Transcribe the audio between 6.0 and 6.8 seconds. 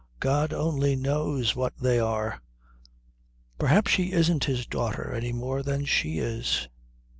is